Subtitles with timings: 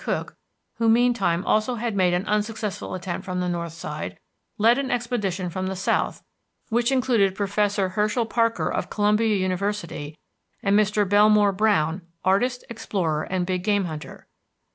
[0.03, 0.35] Cook,
[0.77, 4.17] who meantime also had made an unsuccessful attempt from the north side,
[4.57, 6.23] led an expedition from the south
[6.69, 10.17] which included Professor Herschel Parker of Columbia University,
[10.63, 11.07] and Mr.
[11.07, 14.25] Belmore Browne, artist, explorer, and big game hunter.